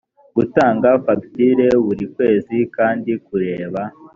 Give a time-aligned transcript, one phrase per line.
[0.37, 3.81] gutanga fagitire buri kwezi kandi kureba